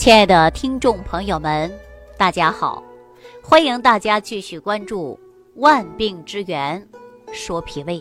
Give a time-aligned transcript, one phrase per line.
[0.00, 1.70] 亲爱的听众朋友们，
[2.16, 2.82] 大家好！
[3.42, 5.12] 欢迎大家继续关注
[5.60, 6.88] 《万病之源
[7.32, 8.00] 说脾胃》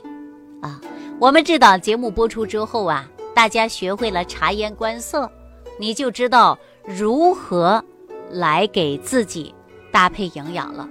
[0.66, 0.80] 啊。
[1.20, 5.30] 我们这档节目播出之后啊，大家学会了察言观色，
[5.78, 7.84] 你就知道如何
[8.32, 9.54] 来给自己
[9.92, 10.88] 搭配营养了。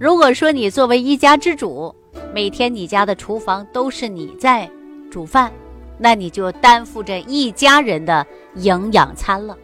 [0.00, 1.94] 如果说你作为一家之主，
[2.32, 4.66] 每天你家的厨房都是你在
[5.10, 5.52] 煮饭，
[5.98, 9.54] 那你就担负着一家人的营养餐了。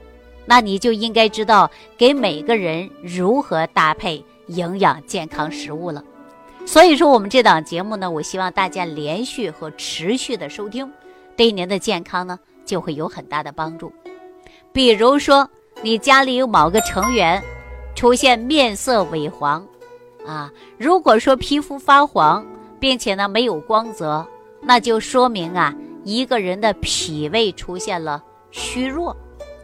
[0.46, 6.02] 那你就应该知道给每个人如何搭配营养健康食物了。
[6.66, 10.90] 所以说，我们这档节目呢，我希望大家连续和持续的收听，
[11.36, 13.92] 对您的健康呢就会有很大的帮助。
[14.72, 15.48] 比如说，
[15.82, 17.42] 你家里有某个成员
[17.94, 19.66] 出现面色萎黄，
[20.26, 22.44] 啊，如果说皮肤发黄，
[22.80, 24.26] 并且呢没有光泽，
[24.62, 29.14] 那就说明啊一个人的脾胃出现了虚弱。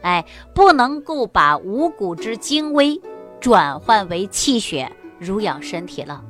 [0.02, 3.00] 哎，不能够把五谷之精微
[3.40, 6.22] 转换为气血，濡养身体了。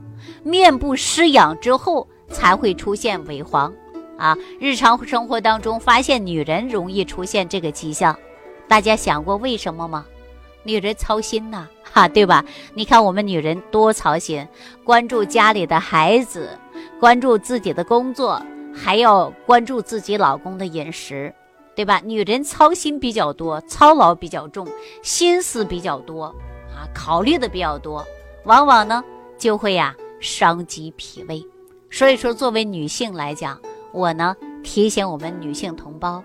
[0.43, 3.73] 面部失养之后，才会出现萎黄。
[4.19, 8.19] 啊，日常生活当中发现女人容易出现这个迹象，
[8.69, 10.05] 大家想过为什么吗？
[10.63, 12.45] 女人操心呐，哈，对吧？
[12.75, 14.47] 你看我们女人多操心，
[14.85, 16.51] 关注家里的孩子，
[17.01, 18.43] 关注自己的工作，
[18.75, 21.35] 还要关注自己老公的饮食。
[21.81, 21.99] 对吧？
[22.05, 24.69] 女人操心比较多，操劳比较重，
[25.03, 26.25] 心思比较多
[26.77, 28.07] 啊，考虑的比较多，
[28.45, 29.03] 往往呢
[29.39, 31.43] 就会呀伤及脾胃。
[31.91, 33.59] 所以说，作为女性来讲，
[33.93, 36.23] 我呢提醒我们女性同胞，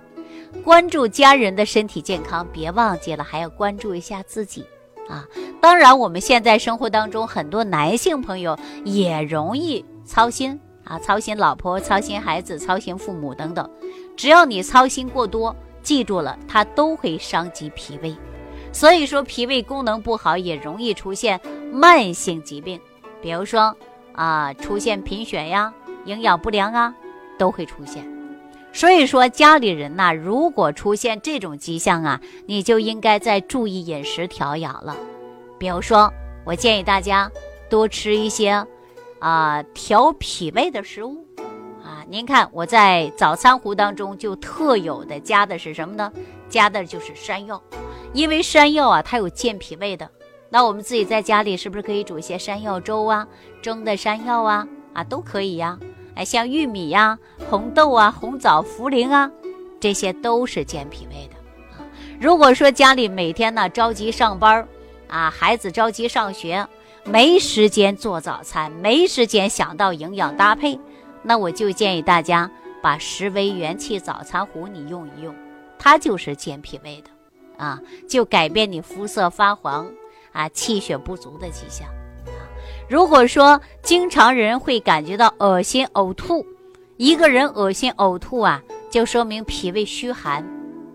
[0.62, 4.62] 关注家人的身体健康，别忘记了还要关注一下自己
[5.08, 5.26] 啊。
[5.62, 13.70] 当然，我们现在生活当中很多男性朋友也容易操心啊，操心老婆，操心孩子，操心父母等等。
[14.16, 18.16] 只要你操心过多，记住了，它都会伤及脾胃。
[18.72, 21.40] 所以说，脾胃功能不好也容易出现
[21.72, 22.80] 慢性疾病，
[23.22, 23.76] 比如说
[24.14, 25.74] 啊，出现贫血呀、
[26.06, 26.94] 营养不良啊，
[27.38, 28.06] 都会出现。
[28.74, 34.96] 所以说，家里人呐，如果出现这种迹象啊，你就应该在注意饮食调养了。
[35.58, 36.12] 比如说，
[36.44, 37.32] 我建议大家
[37.70, 38.68] 多吃一些
[39.20, 41.26] 啊调脾胃的食物。
[41.84, 46.12] 啊您看，我在早餐壶当中就特有的加的是什么呢？
[46.50, 47.62] 加的就是山药，
[48.14, 50.10] 因为山药啊，它有健脾胃的。
[50.50, 53.28] 那我们自己在家里是不是可以煮一些山药粥啊？
[53.62, 55.78] 蒸的山药啊，啊都可以呀。
[56.16, 57.18] 哎，像玉米呀、
[57.50, 59.30] 红豆啊、红枣、茯苓啊，
[59.80, 61.36] 这些都是健脾胃的
[61.76, 61.84] 啊。
[62.22, 64.66] 如果说家里每天呢着急上班
[65.08, 66.66] 啊，孩子着急上学，
[67.06, 70.80] 没时间做早餐，没时间想到营养搭配。
[71.22, 72.50] 那我就建议大家
[72.82, 75.34] 把十维元气早餐壶你用一用，
[75.78, 79.88] 它就是健脾胃的，啊，就改变你肤色发黄
[80.32, 81.88] 啊、气血不足的迹象。
[82.90, 86.46] 如果说经常人会感觉到恶心呕吐，
[86.98, 90.44] 一个人恶心呕吐啊，就说明脾胃虚寒，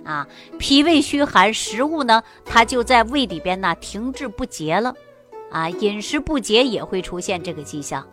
[0.04, 0.27] 啊，
[0.59, 4.94] 脾胃虚寒，食物呢它就在胃里边呢停滞不结了，
[5.50, 8.06] 啊，饮食不节也会出现这个迹象，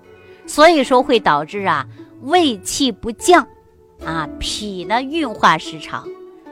[0.45, 1.87] 所以说会导致啊。
[2.23, 3.47] 胃气不降，
[4.03, 6.03] 啊，脾呢运化失常，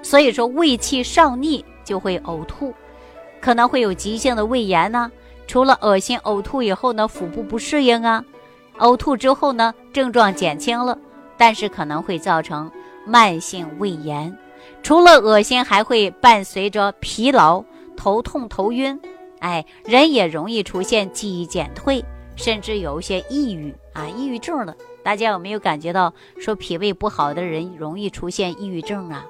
[0.04, 2.72] 所以说胃气上逆就会呕吐，
[3.42, 5.12] 可能会有急性的胃炎呢。
[5.48, 8.24] 除了恶心呕吐以后呢，腹部不适应啊，
[8.78, 10.96] 呕吐之后呢，症状减轻了，
[11.36, 12.72] 但是可能会造成
[13.08, 14.38] 慢性胃炎。
[14.84, 17.64] 除了恶心，还会伴随着疲劳、
[17.98, 19.00] 头痛、头晕，
[19.40, 22.04] 哎，人也容易出现记忆减退，
[22.36, 24.76] 甚至有一些抑郁啊，抑郁症了。
[25.04, 29.26] 大家有没有感觉到说脾胃不好的人容易出现抑郁症啊？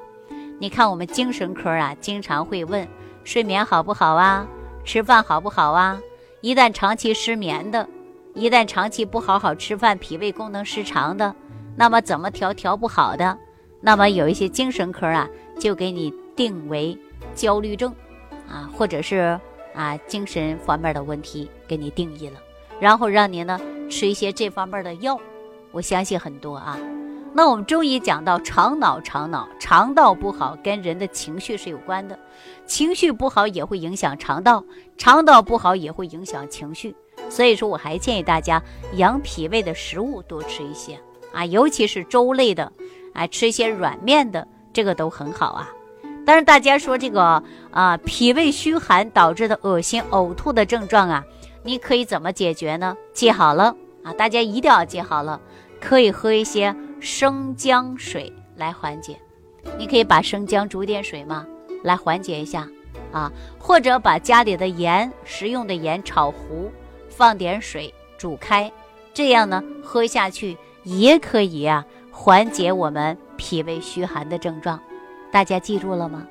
[0.58, 2.88] 你看我们精神科啊，经常会问
[3.26, 4.48] 睡眠好不好啊，
[4.86, 6.00] 吃饭好不好啊？
[6.40, 7.88] 一旦长期失眠的，
[8.34, 11.36] 一旦长期不好好吃饭，脾胃功能失常的，
[11.76, 13.38] 那么怎么调调不好的？
[13.82, 15.28] 那么有一些精神科啊，
[15.60, 16.98] 就给你定为
[17.34, 17.94] 焦虑症
[18.48, 19.38] 啊，或者是
[19.76, 22.40] 啊精神方面的问题给你定义了，
[22.80, 25.20] 然后让您呢吃一些这方面的药。
[25.72, 26.80] 我相信很多啊，
[27.34, 32.18] 那我们中医讲到肠脑，肠脑肠道不好跟人的情绪是有关的，
[32.66, 34.64] 情绪不好也会影响肠道，
[34.98, 36.96] 肠道不好也会影响情绪。
[37.30, 38.62] 所以说，我还建议大家
[38.94, 40.98] 养脾胃的食物多吃一些
[41.34, 42.72] 啊，尤其是粥类的，
[43.14, 45.70] 啊，吃一些软面的，这个都很好啊。
[46.26, 51.24] 但是大家说这个啊，脾胃虚寒导致的恶心呕吐的症状啊，
[51.64, 52.98] 你可以怎么解决呢？
[53.14, 55.40] 记好了啊，大家一定要记好了。
[55.80, 59.16] 可以喝一些生姜水来缓解，
[59.78, 61.46] 你可以把生姜煮点水嘛，
[61.84, 62.68] 来缓解一下
[63.12, 66.72] 啊，或者把家里的盐，食用的盐炒糊，
[67.08, 68.72] 放点水煮开，
[69.14, 74.80] 这样呢喝下去也可以啊，缓解我们脾胃虚寒的症状。
[75.36, 76.26] 大家记住了吗？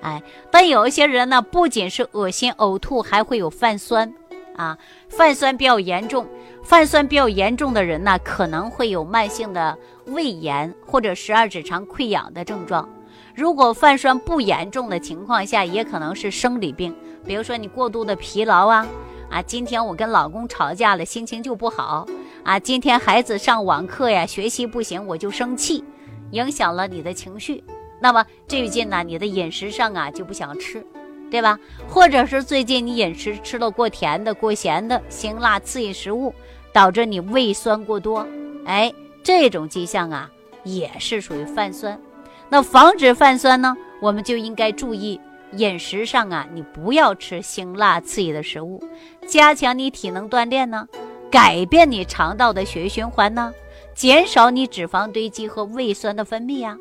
[0.00, 0.20] 哎，
[0.50, 4.12] 但有一些人呢，不仅是恶心呕吐，还会有泛酸，
[4.56, 4.76] 啊，
[5.08, 6.26] 泛酸比较严重。
[6.64, 12.88] 泛酸比较严重的人呢，可能会有慢性的胃炎或者十二指肠溃疡的症状。
[13.32, 16.92] 如果泛酸不严重的情况下，也可能是生理病，
[17.24, 18.84] 比如说你过度的疲劳啊，
[19.30, 22.04] 啊，今天我跟老公吵架了，心情就不好
[22.42, 25.84] 啊，今天孩子上网课呀，学习不行，我就生气，
[26.32, 27.62] 影响了你的情绪。
[28.00, 30.84] 那么最近呢，你的饮食上啊就不想吃，
[31.30, 31.58] 对吧？
[31.88, 36.34] 或者是最近你饮食吃了过甜的、过咸的、辛辣刺激食物，
[36.72, 38.26] 导致你胃酸过多，
[38.64, 38.92] 哎，
[39.22, 40.30] 这种迹象啊
[40.64, 42.00] 也是属于泛酸。
[42.48, 45.20] 那防止泛酸呢，我们就应该注意
[45.52, 48.82] 饮食上啊，你不要吃辛辣刺激的食物，
[49.26, 50.86] 加强你体能锻炼呢，
[51.30, 53.52] 改变你肠道的血液循环呢，
[53.94, 56.78] 减少你脂肪堆积和胃酸的分泌呀。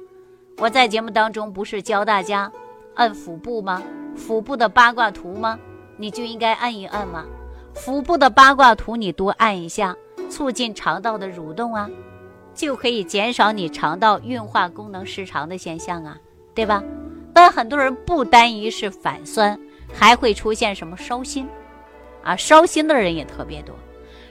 [0.60, 2.52] 我在节目当中不是教大家
[2.96, 3.84] 按腹部吗？
[4.16, 5.60] 腹部的八卦图吗？
[5.98, 7.26] 你就应该按一按嘛。
[7.76, 9.96] 腹部的八卦图你多按一下，
[10.32, 11.88] 促进肠道的蠕动啊，
[12.56, 16.18] 就可以减少你肠道运化功能失常的现象啊，
[16.56, 16.84] 对吧？
[17.34, 19.60] 但很多人不单一是反酸，
[19.94, 21.48] 还会出现什么烧心
[22.24, 22.36] 啊？
[22.36, 23.76] 烧心的人也特别多。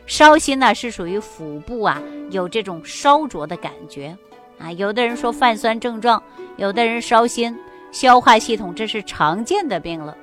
[0.07, 4.17] 烧心呢是属于腹部啊有这种烧灼的感觉。
[4.59, 6.23] 啊，有的人说泛酸症状，
[6.57, 7.57] 有的人烧心，
[7.93, 10.17] 消化系统这是常见的病了。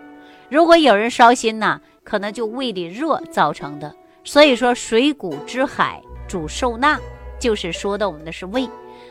[0.49, 3.93] 如果有人烧心呢，可能就胃里热造成的。
[4.23, 6.99] 所以说水谷之海主受纳，
[7.39, 8.69] 就是说的我们的是胃。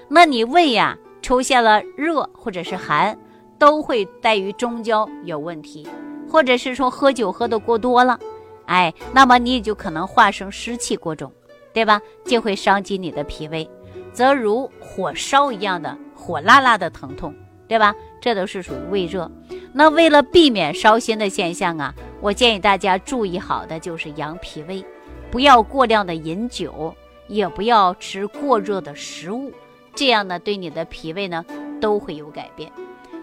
[0.08, 3.16] 那你胃呀出现了热或者是寒，
[3.58, 5.86] 都会带于中焦有问题，
[6.28, 8.18] 或者是说喝酒喝的过多了，
[8.66, 11.30] 哎，那么你也就可能化生湿气过重，
[11.72, 12.00] 对吧？
[12.24, 13.68] 就会伤及你的脾胃。
[14.12, 17.34] 则如火烧一样的火辣辣的疼痛，
[17.66, 17.94] 对吧？
[18.20, 19.30] 这都是属于胃热。
[19.72, 24.84] 那为了避免烧心的现象啊，我建议大家注意好的就是养脾胃，
[25.30, 26.94] 不要过量的饮酒，
[27.26, 29.50] 也不要吃过热的食物，
[29.94, 31.44] 这样呢对你的脾胃呢
[31.80, 32.70] 都会有改变。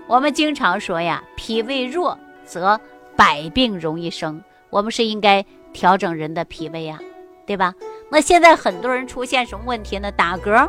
[0.08, 2.82] 我们经常说呀，脾胃弱则
[3.16, 7.00] 百病容易生，我们是应该调整人的脾胃呀，
[7.46, 7.76] 对吧？
[8.12, 10.12] 那现在很多人出现什么问题呢？
[10.12, 10.68] 打嗝，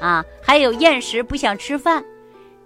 [0.00, 2.04] 啊，还有厌食，不想吃饭。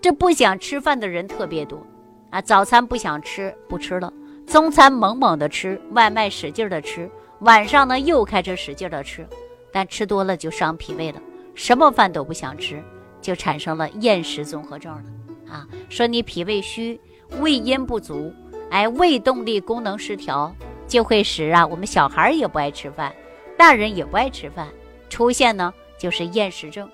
[0.01, 1.87] 这不想吃饭的人特别多，
[2.31, 4.13] 啊，早餐不想吃，不吃了；
[4.47, 7.09] 中餐猛猛的吃，外卖使劲的吃，
[7.41, 9.25] 晚上呢又开始使劲的吃，
[9.73, 11.23] 但吃多了就伤脾胃了，
[11.55, 12.83] 什么饭都不想吃，
[13.21, 15.03] 就产生了厌食综合症了。
[15.49, 17.01] 啊，说你脾胃虚，
[17.39, 18.35] 胃阴不足，
[18.71, 20.53] 哎，胃动力功能失调，
[20.89, 23.13] 就会使啊我们小孩也不爱吃饭。
[23.57, 24.67] 大人也不爱吃饭，
[25.09, 26.91] 出现呢就是厌食症。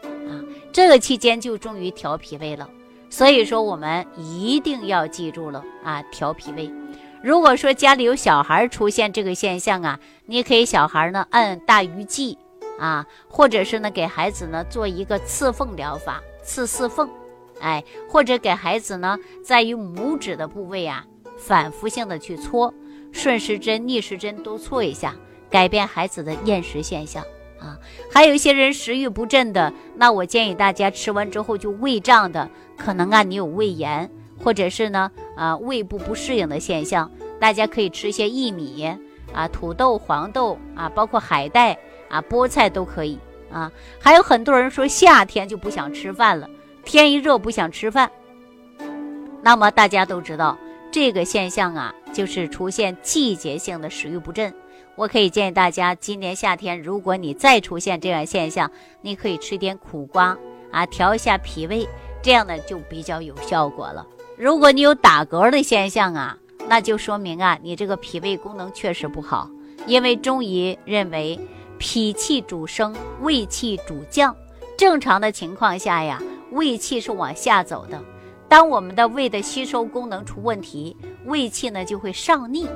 [0.79, 2.71] 这个期间就重于调脾胃了，
[3.11, 6.73] 所以说我们一定要记住了啊，调脾胃。
[7.21, 12.39] 如果说家里有小孩出现这个现象啊，你可以小孩呢按大鱼际
[12.79, 17.11] 啊，或者是呢给孩子呢做一个刺缝疗法，刺四缝，
[17.59, 21.05] 哎，或者给孩子呢在于拇指的部位啊
[21.37, 22.73] 反复性的去搓，
[23.11, 25.17] 顺时针、逆时针都搓一下。
[25.51, 27.25] 改变孩子的厌食现象
[27.61, 27.79] 啊，
[28.13, 34.11] 还有一些人食欲不振的，那我建议大家吃完之后就胃胀的，可能啊你有胃炎，
[34.43, 37.11] 或者是呢啊胃部不适应的现象，
[37.41, 38.97] 大家可以吃一些薏米
[39.33, 41.77] 啊、土豆、黄豆啊，包括海带
[42.09, 43.19] 啊、菠菜都可以
[43.51, 43.71] 啊。
[44.01, 46.49] 还有很多人说夏天就不想吃饭了，
[46.85, 48.11] 天一热不想吃饭，
[49.43, 50.57] 那么大家都知道
[50.91, 54.55] 这个现象啊，就是出现季节性的食欲不振。
[54.99, 58.69] 我可以建议大家，今年夏天，如果你再出现这样现象，
[59.01, 60.37] 你可以吃点苦瓜
[60.73, 61.89] 啊，调一下脾胃，
[62.21, 64.05] 这样呢就比较有效果了。
[64.37, 66.37] 如果你有打嗝的现象啊，
[66.69, 69.49] 那就说明啊，你这个脾胃功能确实不好。
[69.87, 71.39] 因为中医认为
[71.79, 74.35] 脾气主升，胃气主降。
[74.77, 78.03] 正常的情况下呀，胃气是往下走的。
[78.49, 82.67] 当我们的胃的吸收功能出问题，胃气呢就会上逆。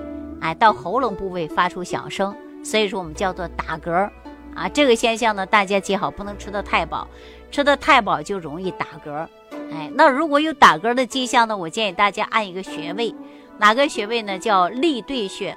[0.42, 4.10] 哎，到喉咙部位发出响声，所以说我们叫做打嗝
[4.56, 4.68] 啊。
[4.68, 7.06] 这个现象呢，大家记好，不能吃的太饱，
[7.52, 9.26] 吃的太饱就容易打嗝。
[9.72, 13.14] 哎，那如果有打嗝的迹象呢，我建议大家按一个穴位，
[13.56, 14.36] 哪个穴位呢？
[14.36, 15.56] 叫立兑穴。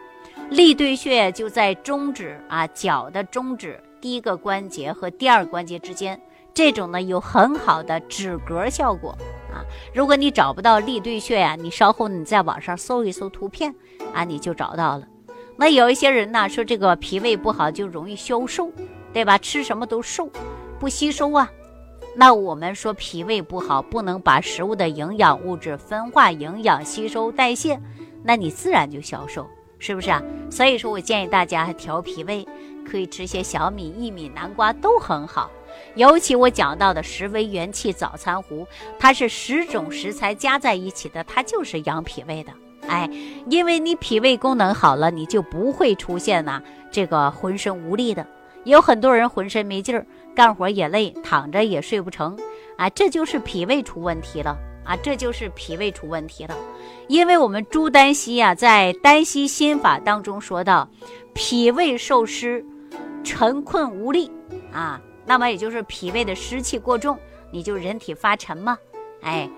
[0.51, 6.21] 立兑穴就在中指啊，脚的中指第一个关节和第二关节之间，
[6.53, 9.17] 这种呢有很好的止嗝效果。
[9.93, 13.73] 如果你找不到立兑穴呀，你稍后你在网上搜一搜图片
[14.13, 15.07] 啊，你就找到了。
[15.57, 18.71] 那有一些人呢说这个脾胃不好就容易消瘦，
[19.13, 19.37] 对吧？
[19.37, 20.29] 吃什么都瘦，
[20.79, 21.49] 不吸收啊。
[22.17, 27.79] 那我们说脾胃不好，不能把食物的营养物质分化、营养吸收、代谢，
[28.23, 29.45] 那你自然就消瘦，
[29.79, 30.21] 是不是啊？
[30.49, 32.47] 所以说我建议大家调脾胃，
[32.89, 35.49] 可以吃些小米、薏米、南瓜都很好。
[35.95, 38.67] 尤其我讲到的十味元气早餐糊，
[38.99, 42.51] 它是十种食材加在一起的，它就是养脾胃的。
[42.87, 43.09] 哎，
[43.49, 48.25] 因为你脾胃功能好了，你就不会出现呐这个浑身无力的。
[48.63, 50.05] 有很多人浑身没劲儿。
[50.35, 52.37] 干活也累，躺着也睡不成，
[52.75, 56.53] 啊，这就是脾胃出问题了啊，这就是脾胃出问题了。
[57.07, 60.89] 因为我们朱丹溪啊，在《丹溪心法》当中说到，
[61.33, 62.65] 脾胃受湿，
[63.23, 64.29] 沉困无力
[64.73, 67.17] 啊，那么也就是脾胃的湿气过重，
[67.51, 68.77] 你就人体发沉嘛，
[69.21, 69.49] 哎，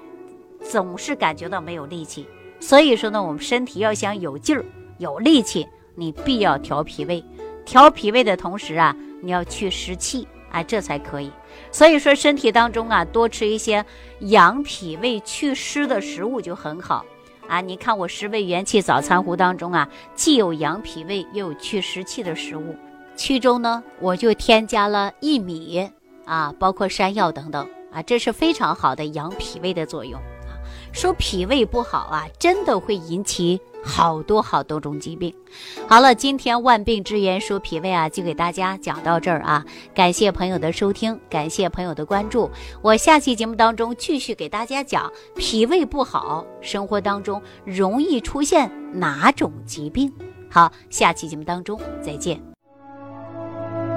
[0.61, 2.25] 总是感觉到没有力气。
[2.59, 4.65] 所以说呢，我们身体要想有劲儿、
[4.97, 7.23] 有力气，你必要调脾胃。
[7.65, 10.27] 调脾胃的同时啊，你要去湿气。
[10.49, 11.29] 哎，这才可以。
[11.73, 13.85] 所以说，身体当中啊，多吃一些
[14.21, 17.05] 养脾胃、祛湿的食物就很好
[17.49, 17.59] 啊。
[17.59, 22.73] 你看我十味元气早餐壶当中啊，既有养脾胃，又有祛湿气的食物。
[23.17, 25.89] 其中呢，我就添加了薏米
[26.25, 30.55] 啊，包括山药等等啊，这是非常好的养脾胃的作用啊。
[30.93, 33.59] 说脾胃不好啊，真的会引起。
[33.83, 35.33] 好多好多种疾病，
[35.87, 39.63] 好了，今天万病之源说脾胃啊，就给大家讲到这儿啊。
[39.93, 42.51] 感谢朋友的收听，感谢朋友的关注。
[42.81, 50.11] 我下期节目当中继续给大家讲脾胃不好，生活当中容易出现哪种疾病。
[50.49, 52.56] 好，下期节目当中再见。